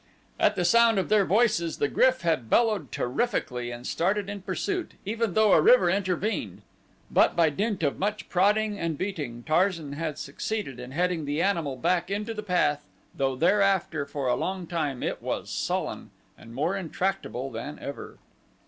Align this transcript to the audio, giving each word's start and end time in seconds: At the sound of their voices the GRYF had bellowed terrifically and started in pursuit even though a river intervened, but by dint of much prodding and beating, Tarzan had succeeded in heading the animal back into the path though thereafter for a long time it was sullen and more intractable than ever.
At 0.39 0.55
the 0.55 0.65
sound 0.65 0.97
of 0.97 1.09
their 1.09 1.25
voices 1.25 1.77
the 1.77 1.87
GRYF 1.87 2.21
had 2.21 2.49
bellowed 2.49 2.91
terrifically 2.91 3.69
and 3.69 3.85
started 3.85 4.31
in 4.31 4.41
pursuit 4.41 4.93
even 5.05 5.35
though 5.35 5.53
a 5.53 5.61
river 5.61 5.91
intervened, 5.91 6.63
but 7.11 7.35
by 7.35 7.51
dint 7.51 7.83
of 7.83 7.99
much 7.99 8.27
prodding 8.27 8.79
and 8.79 8.97
beating, 8.97 9.43
Tarzan 9.43 9.93
had 9.93 10.17
succeeded 10.17 10.79
in 10.79 10.89
heading 10.89 11.25
the 11.25 11.39
animal 11.43 11.75
back 11.75 12.09
into 12.09 12.33
the 12.33 12.41
path 12.41 12.83
though 13.15 13.35
thereafter 13.35 14.07
for 14.07 14.25
a 14.27 14.33
long 14.33 14.65
time 14.65 15.03
it 15.03 15.21
was 15.21 15.51
sullen 15.51 16.09
and 16.35 16.55
more 16.55 16.75
intractable 16.75 17.51
than 17.51 17.77
ever. 17.77 18.17